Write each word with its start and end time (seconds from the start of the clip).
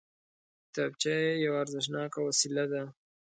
کتابچه 0.65 1.15
یوه 1.45 1.57
ارزښتناکه 1.63 2.19
وسیله 2.27 2.65
ده 2.71 2.83